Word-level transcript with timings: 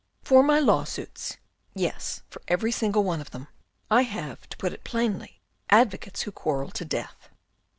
"For 0.23 0.41
my 0.41 0.57
lawsuits, 0.59 1.37
yes, 1.75 2.23
for 2.27 2.41
every 2.47 2.71
single 2.71 3.03
one 3.03 3.21
of 3.21 3.29
them, 3.29 3.47
I 3.91 4.01
have, 4.01 4.49
to 4.49 4.57
put 4.57 4.73
it 4.73 4.83
plainly, 4.83 5.41
advocates 5.69 6.23
who 6.23 6.31
quarrel 6.31 6.71
to 6.71 6.83
death. 6.83 7.29